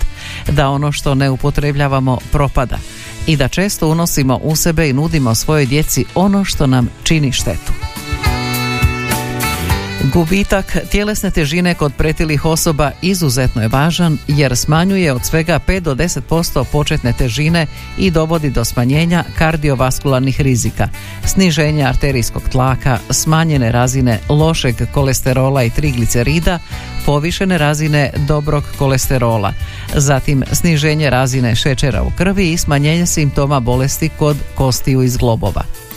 da 0.53 0.69
ono 0.69 0.93
što 0.93 1.15
ne 1.15 1.31
upotrebljavamo 1.31 2.19
propada 2.33 2.79
i 3.27 3.37
da 3.37 3.49
često 3.49 3.89
unosimo 3.89 4.37
u 4.43 4.57
sebe 4.57 4.89
i 4.89 4.93
nudimo 4.93 5.35
svojoj 5.35 5.67
djeci 5.67 6.05
ono 6.15 6.45
što 6.45 6.67
nam 6.67 6.89
čini 7.03 7.33
štetu. 7.33 7.73
Gubitak 10.13 10.77
tjelesne 10.91 11.31
težine 11.31 11.75
kod 11.75 11.93
pretilih 11.95 12.45
osoba 12.45 12.91
izuzetno 13.03 13.63
je 13.63 13.69
važan 13.69 14.19
jer 14.29 14.57
smanjuje 14.57 15.13
od 15.13 15.25
svega 15.25 15.61
5 15.67 15.81
do 15.81 15.95
10% 15.95 16.65
početne 16.65 17.13
težine 17.13 17.67
i 17.99 18.11
dovodi 18.11 18.51
do 18.51 18.65
smanjenja 18.65 19.25
kardiovaskularnih 19.39 20.41
rizika, 20.41 20.89
sniženja 21.25 21.89
arterijskog 21.89 22.43
tlaka, 22.49 22.99
smanjene 23.11 23.73
razine 23.73 24.19
lošeg 24.29 24.77
kolesterola 24.93 25.65
i 25.65 25.71
triglicerida, 25.71 26.59
povišene 27.07 27.59
razine 27.59 28.11
dobrog 28.17 28.65
kolesterola, 28.79 29.53
zatim 29.95 30.45
sniženje 30.53 31.11
razine 31.11 31.55
šećera 31.55 32.03
u 32.03 32.11
krvi 32.17 32.53
i 32.53 32.59
smanjenje 32.59 33.07
simptoma 33.07 33.61
bolesti 33.61 34.09
kod 34.19 34.37
kostiju 34.55 35.03
iz 35.03 35.17
globova. 35.17 35.88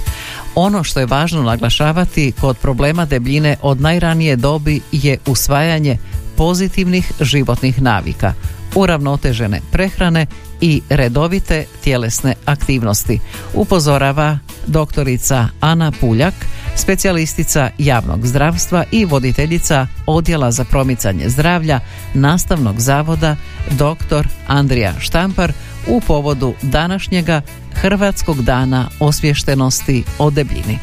Ono 0.56 0.84
što 0.84 1.00
je 1.00 1.06
važno 1.06 1.44
naglašavati 1.44 2.34
kod 2.42 2.58
problema 2.58 3.06
debljine 3.06 3.56
od 3.62 3.82
najranije 3.82 4.36
dobi 4.36 4.82
je 4.92 5.18
usvajanje 5.26 5.98
pozitivnih 6.38 7.12
životnih 7.20 7.82
navika, 7.82 8.34
uravnotežene 8.76 9.62
prehrane 9.72 10.26
i 10.62 10.82
redovite 10.90 11.66
tjelesne 11.84 12.36
aktivnosti, 12.46 13.20
upozorava 13.54 14.40
doktorica 14.68 15.48
Ana 15.60 15.92
Puljak, 15.92 16.34
specijalistica 16.76 17.70
javnog 17.78 18.28
zdravstva 18.28 18.84
i 18.92 19.06
voditeljica 19.06 19.88
Odjela 20.06 20.52
za 20.52 20.64
promicanje 20.64 21.30
zdravlja 21.30 21.80
Nastavnog 22.14 22.80
zavoda 22.80 23.36
dr. 23.70 24.28
Andrija 24.48 24.94
Štampar 25.00 25.54
u 25.88 26.02
povodu 26.02 26.54
današnjega 26.62 27.42
Hrvatskog 27.74 28.42
dana 28.42 28.90
osvještenosti 29.00 30.04
o 30.20 30.30
debljini. 30.30 30.80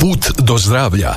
Put 0.00 0.30
do 0.38 0.58
zdravlja 0.58 1.14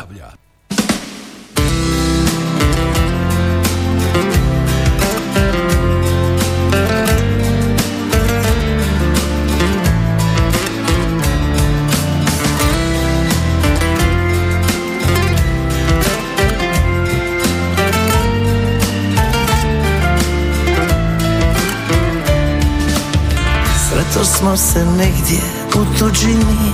smo 24.26 24.58
se 24.58 24.86
negdje 24.86 25.42
u 25.76 26.00
tuđini? 26.00 26.72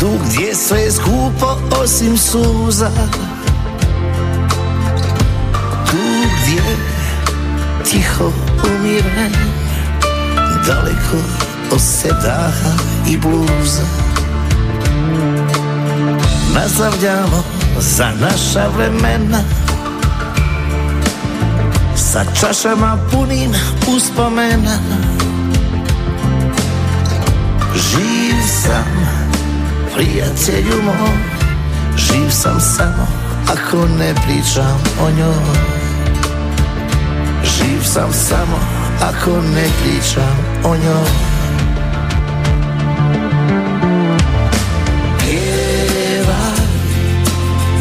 Tu 0.00 0.10
gdje 0.24 0.54
sve 0.54 0.80
je 0.80 0.92
skupo 0.92 1.58
osim 1.82 2.18
suza. 2.18 2.90
Tu 5.90 5.96
gdje 6.42 6.62
tiho 7.90 8.32
umire 8.64 9.30
Daleko 10.66 11.16
od 11.72 11.80
sedaha 11.80 12.72
i 13.08 13.16
bluza. 13.16 13.82
Nazavljamo 16.54 17.42
za 17.78 18.12
naša 18.20 18.68
vremena 18.76 19.42
sa 22.10 22.24
čašama 22.40 22.98
punim 23.12 23.54
uspomena. 23.86 24.78
Živ 27.74 28.34
sam, 28.46 28.90
prijatelju 29.94 30.82
moj. 30.84 31.18
Živ 31.96 32.30
sam 32.30 32.60
samo 32.60 33.06
ako 33.52 33.76
ne 33.98 34.14
pričam 34.14 34.80
o 35.02 35.10
njoj. 35.10 35.54
Živ 37.44 37.82
sam 37.84 38.12
samo 38.12 38.58
ako 39.02 39.30
ne 39.30 39.66
pričam 39.82 40.36
o 40.64 40.76
njoj. 40.76 41.10
Pjevaj, 45.18 46.66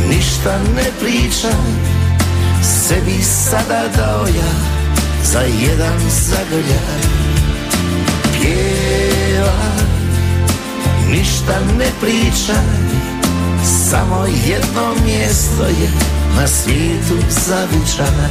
ništa 0.09 0.57
ne 0.75 0.85
pričam 0.99 1.88
sebi 2.89 3.23
sada 3.23 3.81
dao 3.97 4.25
ja 4.27 4.51
za 5.23 5.39
jedan 5.39 5.99
zagrljaj. 6.09 7.01
Pjeva, 8.33 9.51
ništa 11.09 11.59
ne 11.77 11.85
pričaj 12.01 12.89
Samo 13.89 14.25
jedno 14.47 15.05
mjesto 15.05 15.63
je 15.63 15.91
na 16.35 16.47
svijetu 16.47 17.15
zavičaj 17.29 18.29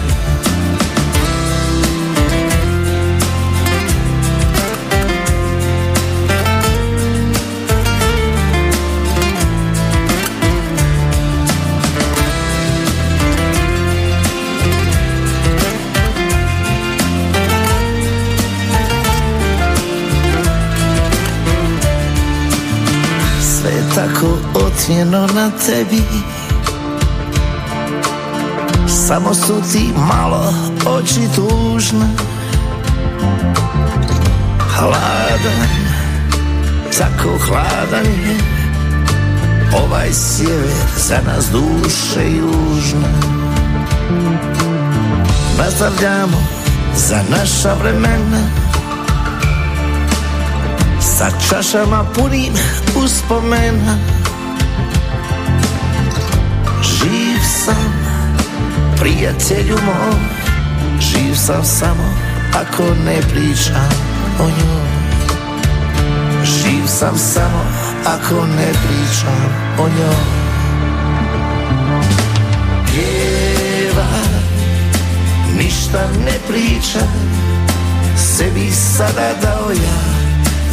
tako 23.98 24.38
otmjeno 24.54 25.26
na 25.34 25.50
tebi. 25.66 26.02
Samo 29.06 29.34
su 29.34 29.62
ti 29.72 29.90
malo 29.96 30.54
oči 30.86 31.20
tužne. 31.34 32.06
Hladan, 34.58 35.68
tako 36.98 37.38
hladan 37.46 38.06
je. 38.06 38.36
Ovaj 39.84 40.12
sjever 40.12 40.76
za 40.96 41.18
nas 41.26 41.46
duše 41.52 42.30
južne. 42.36 43.08
Nastavljamo 45.58 46.42
za 46.96 47.22
naša 47.30 47.74
vremena 47.74 48.67
sa 51.18 51.30
čašama 51.50 52.04
punim 52.14 52.52
uspomena 53.04 53.98
Živ 56.82 57.40
sam, 57.64 57.92
prijatelju 59.00 59.78
moj. 59.86 60.18
Živ 61.00 61.34
sam 61.34 61.64
samo 61.64 62.14
ako 62.54 62.82
ne 62.82 63.20
pričam 63.32 63.90
o 64.40 64.44
njoj. 64.44 64.88
Živ 66.44 66.86
sam 66.86 67.18
samo 67.18 67.64
ako 68.06 68.46
ne 68.46 68.68
pričam 68.72 69.74
o 69.78 69.88
njoj. 69.88 70.24
Pjeva, 72.86 74.08
ništa 75.58 76.08
ne 76.24 76.38
pričam 76.48 77.12
Sebi 78.16 78.70
sada 78.70 79.30
dao 79.42 79.70
ja 79.70 80.17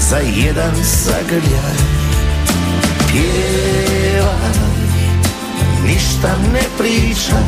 Za 0.09 0.17
jedan 0.17 0.71
zagrljaj. 0.83 1.75
Pjevaj 3.11 4.55
Ništa 5.85 6.35
ne 6.53 6.63
pričaj 6.77 7.43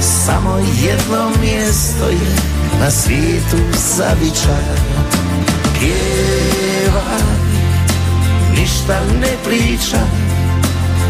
Samo 0.00 0.58
jedno 0.58 1.30
mjesto 1.40 2.08
je 2.08 2.36
Na 2.80 2.90
svijetu 2.90 3.56
zavičaj. 3.96 4.64
Pjevaj 5.78 7.22
Ništa 8.50 9.00
ne 9.20 9.36
pričaj 9.44 10.08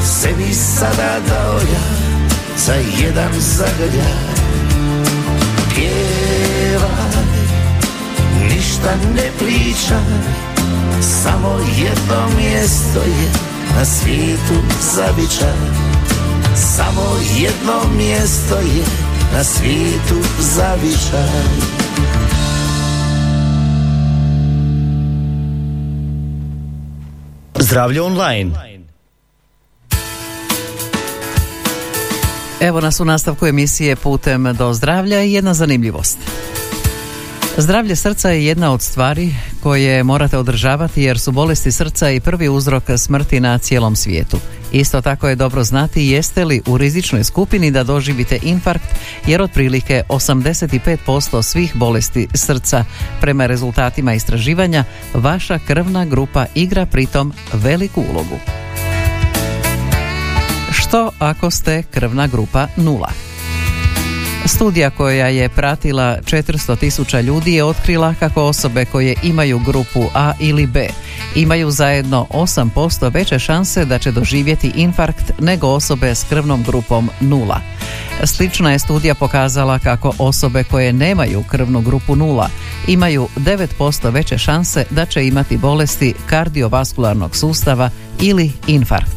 Sebi 0.05 0.55
sada 0.55 1.21
dao 1.29 1.57
ja 1.57 1.87
Za 2.57 2.75
jedan 2.75 3.33
zagrljaj 3.39 4.36
Pričaj 9.39 10.47
Samo 11.01 11.59
jedno 11.79 12.37
mjesto 12.37 12.99
je 12.99 13.31
Na 13.77 13.85
svijetu 13.85 14.55
zavičaj. 14.95 15.53
Samo 16.55 17.03
jedno 17.39 17.97
mjesto 17.97 18.55
je 18.55 18.85
Na 19.33 19.45
svijetu 19.45 20.29
zavičaj. 20.39 21.77
Zdravlje 27.59 28.03
online. 28.03 28.51
Evo 32.61 32.81
nas 32.81 33.01
u 33.01 33.05
nastavku 33.05 33.47
emisije 33.47 33.97
putem 33.97 34.55
do 34.59 34.73
zdravlja 34.73 35.23
i 35.23 35.33
jedna 35.33 35.55
zanimljivost. 35.55 36.19
Zdravlje 37.59 37.97
srca 37.97 38.31
je 38.31 38.47
jedna 38.47 38.73
od 38.73 38.83
stvari 38.83 39.35
koje 39.63 40.05
morate 40.05 40.39
održavati 40.39 41.03
jer 41.03 41.19
su 41.19 41.33
bolesti 41.33 41.73
srca 41.73 42.11
i 42.11 42.21
prvi 42.21 42.49
uzrok 42.49 42.85
smrti 42.97 43.41
na 43.41 43.59
cijelom 43.59 43.97
svijetu. 43.97 44.39
Isto 44.73 45.01
tako 45.01 45.29
je 45.29 45.37
dobro 45.37 45.65
znati 45.65 46.07
jeste 46.07 46.45
li 46.45 46.63
u 46.67 46.79
rizičnoj 46.79 47.25
skupini 47.25 47.71
da 47.71 47.85
doživite 47.85 48.39
infarkt 48.43 48.89
jer 49.27 49.43
otprilike 49.43 50.03
85% 50.09 51.43
svih 51.43 51.77
bolesti 51.77 52.29
srca 52.35 52.85
prema 53.21 53.47
rezultatima 53.47 54.15
istraživanja 54.15 54.85
vaša 55.15 55.59
krvna 55.59 56.05
grupa 56.05 56.47
igra 56.55 56.87
pritom 56.87 57.33
veliku 57.53 58.05
ulogu. 58.11 58.39
Što 60.73 61.11
ako 61.19 61.51
ste 61.51 61.83
krvna 61.83 62.27
grupa 62.27 62.67
nula? 62.77 63.26
Studija 64.49 64.91
koja 64.91 65.29
je 65.29 65.49
pratila 65.49 66.19
400 66.25 66.79
tisuća 66.79 67.21
ljudi 67.21 67.55
je 67.55 67.65
otkrila 67.65 68.15
kako 68.21 68.43
osobe 68.43 68.85
koje 68.85 69.15
imaju 69.23 69.59
grupu 69.59 70.05
A 70.15 70.33
ili 70.41 70.67
B 70.67 70.89
imaju 71.35 71.71
zajedno 71.71 72.27
8% 72.31 73.15
veće 73.15 73.39
šanse 73.39 73.85
da 73.85 73.99
će 73.99 74.13
doživjeti 74.13 74.73
infarkt 74.75 75.33
nego 75.41 75.67
osobe 75.67 76.15
s 76.15 76.25
krvnom 76.29 76.63
grupom 76.63 77.11
nula. 77.21 77.61
Slična 78.25 78.73
je 78.73 78.79
studija 78.79 79.15
pokazala 79.15 79.79
kako 79.79 80.13
osobe 80.19 80.65
koje 80.65 80.93
nemaju 80.93 81.45
krvnu 81.51 81.81
grupu 81.81 82.17
nula 82.17 82.49
imaju 82.87 83.29
9% 83.37 84.13
veće 84.13 84.39
šanse 84.39 84.85
da 84.91 85.07
će 85.07 85.27
imati 85.27 85.57
bolesti 85.57 86.15
kardiovaskularnog 86.27 87.37
sustava 87.37 87.91
ili 88.21 88.53
infarkt. 88.67 89.16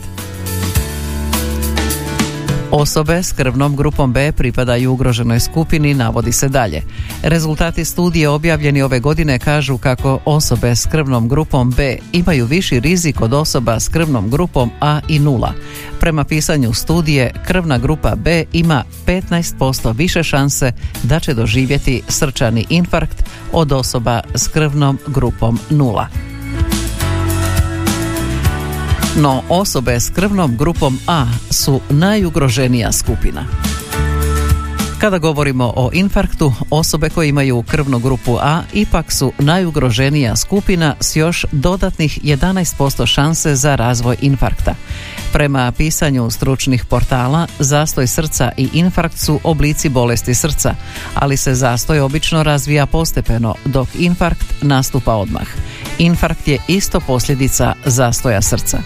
Osobe 2.72 3.24
s 3.24 3.32
krvnom 3.32 3.76
grupom 3.76 4.14
B 4.14 4.32
pripadaju 4.32 4.92
ugroženoj 4.92 5.40
skupini, 5.40 5.94
navodi 5.94 6.32
se 6.32 6.50
dalje. 6.50 6.82
Rezultati 7.24 7.86
studije 7.86 8.30
objavljeni 8.30 8.82
ove 8.82 9.00
godine 9.00 9.40
kažu 9.40 9.78
kako 9.78 10.20
osobe 10.26 10.76
s 10.76 10.86
krvnom 10.86 11.30
grupom 11.30 11.72
B 11.72 11.98
imaju 12.12 12.46
viši 12.46 12.80
rizik 12.80 13.22
od 13.22 13.34
osoba 13.34 13.80
s 13.80 13.88
krvnom 13.88 14.30
grupom 14.30 14.72
A 14.82 15.00
i 15.08 15.20
nula. 15.20 15.54
Prema 16.00 16.24
pisanju 16.24 16.74
studije, 16.74 17.34
krvna 17.48 17.78
grupa 17.78 18.16
B 18.16 18.44
ima 18.54 18.84
15% 19.06 19.96
više 19.96 20.24
šanse 20.24 20.72
da 21.04 21.20
će 21.20 21.34
doživjeti 21.34 22.02
srčani 22.08 22.66
infarkt 22.70 23.24
od 23.52 23.72
osoba 23.72 24.22
s 24.36 24.48
krvnom 24.48 24.98
grupom 25.08 25.60
nula 25.70 26.29
no 29.18 29.44
osobe 29.50 30.00
s 30.00 30.10
krvnom 30.10 30.58
grupom 30.58 31.00
A 31.08 31.26
su 31.52 31.82
najugroženija 31.90 32.92
skupina. 32.92 33.46
Kada 35.00 35.18
govorimo 35.18 35.74
o 35.76 35.90
infarktu, 35.94 36.54
osobe 36.70 37.10
koje 37.10 37.30
imaju 37.30 37.64
krvnu 37.68 38.00
grupu 38.00 38.38
A 38.42 38.62
ipak 38.74 39.12
su 39.12 39.34
najugroženija 39.38 40.36
skupina 40.36 40.96
s 41.00 41.16
još 41.16 41.46
dodatnih 41.52 42.20
11% 42.24 43.06
šanse 43.06 43.56
za 43.56 43.76
razvoj 43.76 44.18
infarkta. 44.22 44.76
Prema 45.34 45.72
pisanju 45.72 46.30
stručnih 46.30 46.86
portala, 46.86 47.48
zastoj 47.60 48.08
srca 48.08 48.52
i 48.58 48.70
infarkt 48.74 49.18
su 49.18 49.40
oblici 49.44 49.90
bolesti 49.90 50.36
srca, 50.36 50.76
ali 51.16 51.38
se 51.38 51.54
zastoj 51.54 52.00
obično 52.00 52.44
razvija 52.44 52.86
postepeno, 52.86 53.56
dok 53.66 53.88
infarkt 54.00 54.54
nastupa 54.62 55.16
odmah. 55.16 55.48
Infarkt 55.98 56.48
je 56.48 56.58
isto 56.68 57.00
posljedica 57.00 57.74
zastoja 57.86 58.42
srca. 58.42 58.80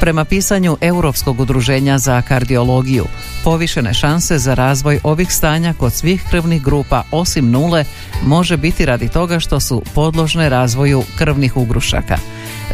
Prema 0.00 0.24
pisanju 0.24 0.76
Europskog 0.80 1.40
udruženja 1.40 1.98
za 1.98 2.22
kardiologiju, 2.22 3.04
povišene 3.44 3.94
šanse 3.94 4.38
za 4.38 4.54
razvoj 4.54 5.00
ovih 5.02 5.32
stanja 5.32 5.74
kod 5.78 5.92
svih 5.92 6.24
krvnih 6.30 6.62
grupa 6.62 7.02
osim 7.10 7.50
nule 7.50 7.84
može 8.22 8.56
biti 8.56 8.86
radi 8.86 9.08
toga 9.08 9.40
što 9.40 9.60
su 9.60 9.82
podložne 9.94 10.48
razvoju 10.48 11.02
krvnih 11.18 11.56
ugrušaka. 11.56 12.16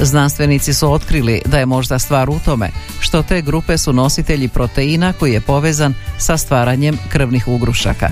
Znanstvenici 0.00 0.74
su 0.74 0.92
otkrili 0.92 1.42
da 1.46 1.58
je 1.58 1.66
možda 1.66 1.98
stvar 1.98 2.30
u 2.30 2.38
tome 2.44 2.70
što 3.00 3.22
te 3.22 3.42
grupe 3.42 3.78
su 3.78 3.92
nositelji 3.92 4.48
proteina 4.48 5.12
koji 5.12 5.32
je 5.32 5.40
povezan 5.40 5.94
sa 6.18 6.36
stvaranjem 6.36 6.98
krvnih 7.08 7.48
ugrušaka. 7.48 8.08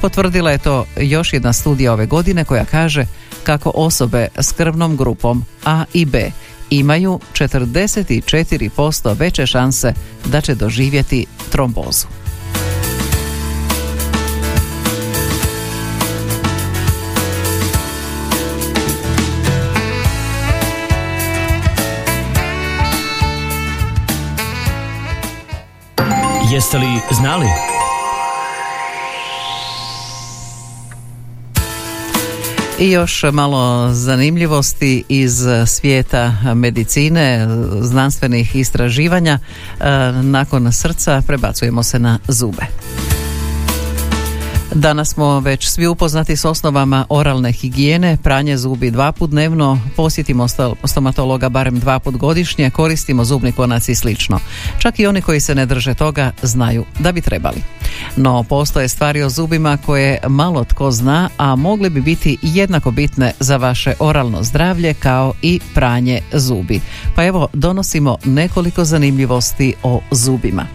Potvrdila 0.00 0.50
je 0.50 0.58
to 0.58 0.86
još 1.00 1.32
jedna 1.32 1.52
studija 1.52 1.92
ove 1.92 2.06
godine 2.06 2.44
koja 2.44 2.64
kaže 2.64 3.06
kako 3.44 3.72
osobe 3.74 4.28
s 4.38 4.52
krvnom 4.52 4.96
grupom 4.96 5.44
A 5.64 5.84
i 5.92 6.04
B 6.04 6.30
imaju 6.70 7.20
44% 7.32 9.18
veće 9.18 9.46
šanse 9.46 9.92
da 10.24 10.40
će 10.40 10.54
doživjeti 10.54 11.26
trombozu. 11.50 12.06
Jeste 26.52 26.78
li 26.78 26.86
znali? 27.10 27.75
I 32.78 32.90
još 32.90 33.22
malo 33.32 33.92
zanimljivosti 33.92 35.04
iz 35.08 35.44
svijeta 35.66 36.54
medicine, 36.54 37.48
znanstvenih 37.80 38.56
istraživanja. 38.56 39.38
E, 39.38 39.84
nakon 40.22 40.72
srca 40.72 41.22
prebacujemo 41.26 41.82
se 41.82 41.98
na 41.98 42.18
zube. 42.28 42.66
Danas 44.78 45.08
smo 45.08 45.40
već 45.40 45.68
svi 45.68 45.86
upoznati 45.86 46.36
s 46.36 46.44
osnovama 46.44 47.06
oralne 47.08 47.52
higijene, 47.52 48.16
pranje 48.22 48.56
zubi 48.56 48.90
dva 48.90 49.12
put 49.12 49.30
dnevno, 49.30 49.80
posjetimo 49.96 50.46
stomatologa 50.84 51.48
barem 51.48 51.80
dva 51.80 51.98
put 51.98 52.16
godišnje, 52.16 52.70
koristimo 52.70 53.24
zubni 53.24 53.52
konac 53.52 53.88
i 53.88 53.94
slično. 53.94 54.38
Čak 54.78 55.00
i 55.00 55.06
oni 55.06 55.22
koji 55.22 55.40
se 55.40 55.54
ne 55.54 55.66
drže 55.66 55.94
toga 55.94 56.32
znaju 56.42 56.84
da 56.98 57.12
bi 57.12 57.20
trebali. 57.20 57.62
No, 58.16 58.42
postoje 58.42 58.88
stvari 58.88 59.22
o 59.22 59.28
zubima 59.28 59.78
koje 59.86 60.18
malo 60.28 60.64
tko 60.64 60.90
zna, 60.90 61.28
a 61.36 61.56
mogle 61.56 61.90
bi 61.90 62.00
biti 62.00 62.38
jednako 62.42 62.90
bitne 62.90 63.32
za 63.40 63.56
vaše 63.56 63.94
oralno 63.98 64.42
zdravlje 64.42 64.94
kao 64.94 65.32
i 65.42 65.60
pranje 65.74 66.20
zubi. 66.32 66.80
Pa 67.14 67.24
evo, 67.24 67.48
donosimo 67.52 68.16
nekoliko 68.24 68.84
zanimljivosti 68.84 69.74
o 69.82 70.00
zubima. 70.10 70.66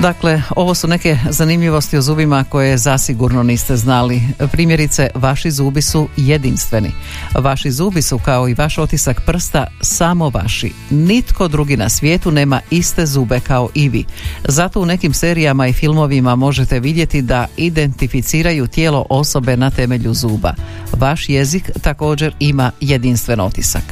Dakle, 0.00 0.42
ovo 0.56 0.74
su 0.74 0.88
neke 0.88 1.18
zanimljivosti 1.30 1.96
o 1.96 2.02
zubima 2.02 2.44
koje 2.44 2.78
zasigurno 2.78 3.42
niste 3.42 3.76
znali. 3.76 4.22
Primjerice, 4.52 5.10
vaši 5.14 5.50
zubi 5.50 5.82
su 5.82 6.08
jedinstveni. 6.16 6.92
Vaši 7.34 7.70
zubi 7.70 8.02
su 8.02 8.18
kao 8.18 8.48
i 8.48 8.54
vaš 8.54 8.78
otisak 8.78 9.20
prsta 9.26 9.66
samo 9.80 10.28
vaši. 10.28 10.72
Nitko 10.90 11.48
drugi 11.48 11.76
na 11.76 11.88
svijetu 11.88 12.30
nema 12.30 12.60
iste 12.70 13.06
zube 13.06 13.40
kao 13.40 13.68
i 13.74 13.88
vi. 13.88 14.04
Zato 14.48 14.80
u 14.80 14.86
nekim 14.86 15.14
serijama 15.14 15.66
i 15.66 15.72
filmovima 15.72 16.36
možete 16.36 16.80
vidjeti 16.80 17.22
da 17.22 17.46
identificiraju 17.56 18.66
tijelo 18.66 19.06
osobe 19.10 19.56
na 19.56 19.70
temelju 19.70 20.14
zuba. 20.14 20.54
Vaš 20.92 21.28
jezik 21.28 21.70
također 21.82 22.34
ima 22.38 22.70
jedinstven 22.80 23.40
otisak. 23.40 23.84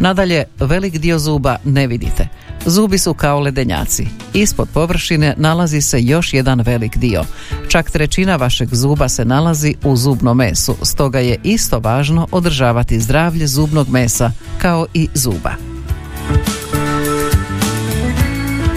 Nadalje, 0.00 0.44
velik 0.60 0.98
dio 0.98 1.18
zuba 1.18 1.56
ne 1.64 1.86
vidite. 1.86 2.28
Zubi 2.66 2.98
su 2.98 3.14
kao 3.14 3.40
ledenjaci. 3.40 4.06
Ispod 4.34 4.68
površine 4.74 5.34
nalazi 5.36 5.80
se 5.80 6.02
još 6.02 6.34
jedan 6.34 6.60
velik 6.60 6.96
dio. 6.96 7.24
Čak 7.68 7.90
trećina 7.90 8.36
vašeg 8.36 8.68
zuba 8.74 9.08
se 9.08 9.24
nalazi 9.24 9.74
u 9.84 9.96
zubnom 9.96 10.36
mesu, 10.36 10.76
stoga 10.82 11.18
je 11.18 11.38
isto 11.44 11.78
važno 11.78 12.28
održavati 12.32 13.00
zdravlje 13.00 13.46
zubnog 13.46 13.88
mesa 13.88 14.32
kao 14.58 14.86
i 14.94 15.08
zuba. 15.14 15.52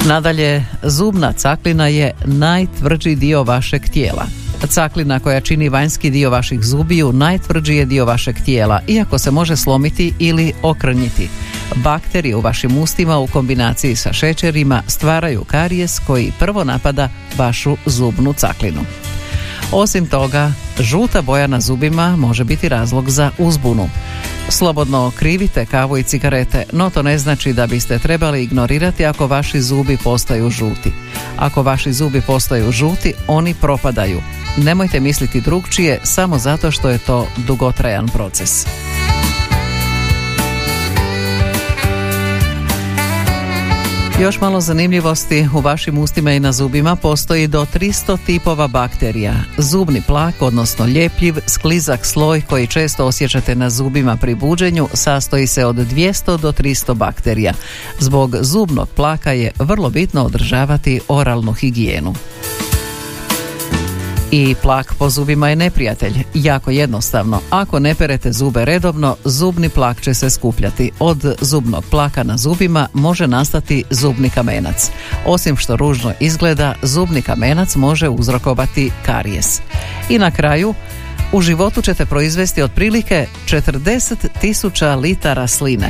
Nadalje, 0.06 0.65
zubna 0.84 1.34
caklina 1.34 1.88
je 1.88 2.12
najtvrđi 2.26 3.15
dio 3.15 3.43
vašeg 3.43 3.89
tijela. 3.89 4.26
Caklina 4.67 5.19
koja 5.19 5.41
čini 5.41 5.69
vanjski 5.69 6.10
dio 6.10 6.30
vaših 6.30 6.63
zubiju 6.63 7.13
najtvrđi 7.13 7.74
je 7.74 7.86
dio 7.86 8.06
vašeg 8.06 8.36
tijela, 8.46 8.82
iako 8.88 9.19
se 9.19 9.32
može 9.32 9.56
slomiti 9.56 10.13
ili 10.19 10.54
okrnjiti. 10.62 11.30
Bakterije 11.76 12.36
u 12.36 12.41
vašim 12.41 12.78
ustima 12.78 13.17
u 13.17 13.28
kombinaciji 13.28 13.95
sa 13.95 14.13
šećerima 14.13 14.84
stvaraju 14.88 15.43
karijes 15.43 15.99
koji 15.99 16.32
prvo 16.39 16.63
napada 16.63 17.10
vašu 17.38 17.78
zubnu 17.86 18.34
caklinu. 18.34 18.82
Osim 19.71 20.06
toga, 20.06 20.52
žuta 20.80 21.21
boja 21.21 21.47
na 21.47 21.62
zubima 21.62 22.15
može 22.15 22.43
biti 22.43 22.69
razlog 22.69 23.10
za 23.10 23.32
uzbunu. 23.38 23.89
Slobodno 24.49 25.12
krivite 25.19 25.65
kavu 25.65 25.97
i 25.97 26.04
cigarete, 26.04 26.63
no 26.71 26.89
to 26.89 27.02
ne 27.04 27.17
znači 27.17 27.54
da 27.54 27.67
biste 27.67 27.99
trebali 27.99 28.43
ignorirati 28.43 29.06
ako 29.06 29.28
vaši 29.28 29.62
zubi 29.62 29.97
postaju 29.97 30.49
žuti. 30.49 30.91
Ako 31.38 31.63
vaši 31.63 31.93
zubi 31.93 32.21
postaju 32.21 32.71
žuti, 32.71 33.13
oni 33.28 33.54
propadaju. 33.54 34.21
Nemojte 34.58 34.99
misliti 34.99 35.41
drugčije 35.41 35.99
samo 36.04 36.38
zato 36.38 36.71
što 36.71 36.89
je 36.89 36.97
to 36.97 37.28
dugotrajan 37.38 38.08
proces. 38.08 38.65
Još 44.21 44.41
malo 44.41 44.62
zanimljivosti, 44.62 45.47
u 45.56 45.60
vašim 45.60 45.97
ustima 45.97 46.32
i 46.32 46.39
na 46.39 46.52
zubima 46.52 46.95
postoji 46.95 47.47
do 47.47 47.65
300 47.73 48.17
tipova 48.26 48.67
bakterija. 48.67 49.34
Zubni 49.58 50.02
plak, 50.08 50.41
odnosno 50.41 50.86
ljepljiv, 50.86 51.36
sklizak 51.47 52.06
sloj 52.06 52.41
koji 52.49 52.67
često 52.67 53.06
osjećate 53.06 53.56
na 53.56 53.69
zubima 53.69 54.17
pri 54.17 54.36
buđenju, 54.36 54.88
sastoji 54.93 55.47
se 55.47 55.65
od 55.65 55.76
200 55.76 56.38
do 56.38 56.52
300 56.52 56.93
bakterija. 56.93 57.54
Zbog 57.99 58.36
zubnog 58.41 58.89
plaka 58.89 59.32
je 59.32 59.52
vrlo 59.60 59.89
bitno 59.89 60.23
održavati 60.23 60.99
oralnu 61.08 61.54
higijenu. 61.54 62.13
I 64.36 64.56
plak 64.62 64.93
po 65.00 65.10
zubima 65.10 65.50
je 65.50 65.56
neprijatelj. 65.56 66.13
Jako 66.34 66.72
jednostavno. 66.72 67.41
Ako 67.50 67.80
ne 67.80 67.96
perete 67.96 68.32
zube 68.32 68.65
redovno, 68.65 69.15
zubni 69.26 69.69
plak 69.69 70.02
će 70.02 70.13
se 70.13 70.30
skupljati. 70.30 70.91
Od 71.00 71.36
zubnog 71.41 71.84
plaka 71.91 72.24
na 72.24 72.38
zubima 72.38 72.88
može 72.93 73.28
nastati 73.28 73.84
zubni 73.89 74.30
kamenac. 74.30 74.91
Osim 75.26 75.58
što 75.58 75.76
ružno 75.76 76.13
izgleda, 76.19 76.76
zubni 76.82 77.22
kamenac 77.22 77.76
može 77.76 78.10
uzrokovati 78.10 78.91
karijes. 79.06 79.62
I 80.10 80.17
na 80.17 80.32
kraju, 80.32 80.74
u 81.32 81.41
životu 81.41 81.82
ćete 81.82 82.06
proizvesti 82.06 82.62
otprilike 82.62 83.28
40 83.48 84.15
tisuća 84.41 84.96
litara 84.96 85.48
sline. 85.48 85.89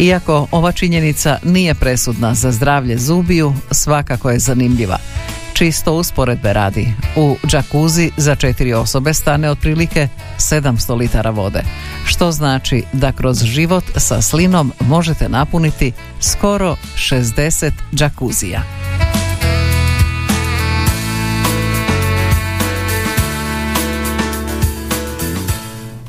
Iako 0.00 0.46
ova 0.50 0.72
činjenica 0.72 1.38
nije 1.44 1.74
presudna 1.74 2.34
za 2.34 2.52
zdravlje 2.52 2.98
zubiju, 2.98 3.54
svakako 3.70 4.30
je 4.30 4.38
zanimljiva. 4.38 4.98
Čisto 5.54 5.92
usporedbe 5.92 6.52
radi. 6.52 6.88
U 7.16 7.36
džakuzi 7.46 8.10
za 8.16 8.34
četiri 8.34 8.72
osobe 8.72 9.14
stane 9.14 9.50
otprilike 9.50 10.08
700 10.38 10.96
litara 10.96 11.30
vode, 11.30 11.62
što 12.04 12.32
znači 12.32 12.82
da 12.92 13.12
kroz 13.12 13.44
život 13.44 13.84
sa 13.96 14.22
slinom 14.22 14.72
možete 14.80 15.28
napuniti 15.28 15.92
skoro 16.20 16.76
60 16.96 17.70
džakuzija. 17.94 18.62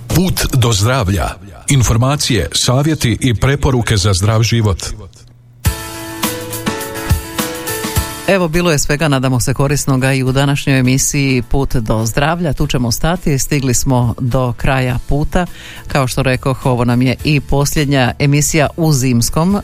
Put 0.07 0.45
do 0.53 0.73
zdravlja. 0.73 1.29
Informacije, 1.69 2.49
savjeti 2.53 3.17
i 3.21 3.33
preporuke 3.33 3.97
za 3.97 4.13
zdrav 4.13 4.43
život. 4.43 4.77
Evo, 8.27 8.47
bilo 8.47 8.71
je 8.71 8.79
svega, 8.79 9.07
nadamo 9.07 9.39
se 9.39 9.53
korisnoga 9.53 10.13
i 10.13 10.23
u 10.23 10.31
današnjoj 10.31 10.79
emisiji 10.79 11.41
Put 11.41 11.75
do 11.75 12.05
zdravlja. 12.05 12.53
Tu 12.53 12.67
ćemo 12.67 12.91
stati, 12.91 13.39
stigli 13.39 13.73
smo 13.73 14.15
do 14.19 14.53
kraja 14.57 14.99
puta. 15.07 15.45
Kao 15.87 16.07
što 16.07 16.23
rekoh, 16.23 16.65
ovo 16.65 16.85
nam 16.85 17.01
je 17.01 17.15
i 17.23 17.39
posljednja 17.39 18.13
emisija 18.19 18.67
u 18.77 18.93
zimskom 18.93 19.55
e, 19.55 19.61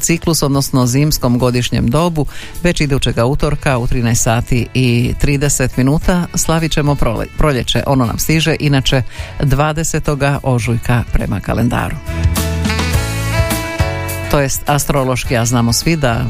ciklus, 0.00 0.42
odnosno 0.42 0.86
zimskom 0.86 1.38
godišnjem 1.38 1.90
dobu. 1.90 2.26
Već 2.62 2.80
idućega 2.80 3.24
utorka 3.24 3.78
u 3.78 3.86
13 3.86 4.14
sati 4.14 4.66
i 4.74 5.14
30 5.22 5.68
minuta 5.76 6.26
slavit 6.34 6.72
ćemo 6.72 6.96
proljeće. 7.38 7.82
Ono 7.86 8.06
nam 8.06 8.18
stiže, 8.18 8.56
inače 8.60 9.02
20. 9.40 10.38
ožujka 10.42 11.04
prema 11.12 11.40
kalendaru 11.40 11.96
to 14.32 14.40
jest 14.40 14.62
astrološki, 14.66 15.36
a 15.36 15.44
znamo 15.44 15.72
svi 15.72 15.96
da 15.96 16.10
e, 16.10 16.24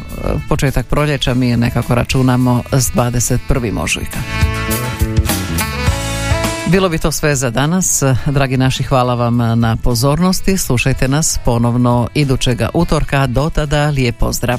početak 0.49 0.87
proljeća 0.87 1.35
mi 1.35 1.57
nekako 1.57 1.95
računamo 1.95 2.63
s 2.73 2.91
21. 2.93 3.83
ožujka. 3.83 4.19
Bilo 6.67 6.89
bi 6.89 6.99
to 6.99 7.13
sve 7.13 7.37
za 7.37 7.51
danas. 7.51 8.03
Dragi 8.27 8.57
naši, 8.57 8.83
hvala 8.83 9.15
vam 9.15 9.37
na 9.61 9.77
pozornosti. 9.77 10.59
Slušajte 10.59 11.09
nas 11.09 11.39
ponovno 11.45 12.09
idućega 12.15 12.69
utorka. 12.75 13.27
Do 13.27 13.51
tada, 13.51 13.89
lijep 13.89 14.19
pozdrav. 14.19 14.59